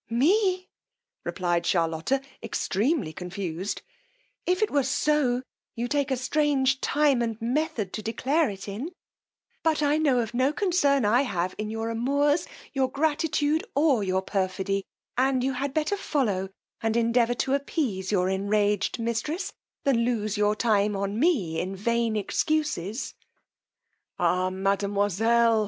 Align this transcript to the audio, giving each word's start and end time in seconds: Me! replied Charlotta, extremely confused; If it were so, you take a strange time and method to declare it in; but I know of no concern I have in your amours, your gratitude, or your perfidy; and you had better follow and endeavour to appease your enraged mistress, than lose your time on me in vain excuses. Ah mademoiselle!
Me! 0.09 0.67
replied 1.23 1.63
Charlotta, 1.63 2.23
extremely 2.41 3.13
confused; 3.13 3.83
If 4.47 4.63
it 4.63 4.71
were 4.71 4.81
so, 4.81 5.43
you 5.75 5.87
take 5.87 6.09
a 6.09 6.17
strange 6.17 6.81
time 6.81 7.21
and 7.21 7.39
method 7.39 7.93
to 7.93 8.01
declare 8.01 8.49
it 8.49 8.67
in; 8.67 8.93
but 9.61 9.83
I 9.83 9.99
know 9.99 10.17
of 10.19 10.33
no 10.33 10.53
concern 10.53 11.05
I 11.05 11.21
have 11.21 11.53
in 11.59 11.69
your 11.69 11.91
amours, 11.91 12.47
your 12.73 12.89
gratitude, 12.89 13.63
or 13.75 14.03
your 14.03 14.23
perfidy; 14.23 14.85
and 15.19 15.43
you 15.43 15.53
had 15.53 15.71
better 15.71 15.95
follow 15.97 16.49
and 16.81 16.97
endeavour 16.97 17.35
to 17.35 17.53
appease 17.53 18.11
your 18.11 18.27
enraged 18.27 18.97
mistress, 18.97 19.53
than 19.83 19.99
lose 20.03 20.35
your 20.35 20.55
time 20.55 20.95
on 20.95 21.19
me 21.19 21.59
in 21.59 21.75
vain 21.75 22.15
excuses. 22.15 23.13
Ah 24.17 24.49
mademoiselle! 24.49 25.59